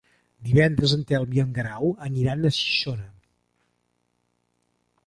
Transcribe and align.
Divendres 0.45 0.95
en 0.95 1.03
Telm 1.11 1.35
i 1.39 1.43
en 1.43 1.51
Guerau 1.59 1.93
aniran 2.07 2.49
a 2.49 2.53
Xixona. 2.61 3.07